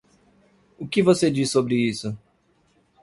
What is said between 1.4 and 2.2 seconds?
sobre isso?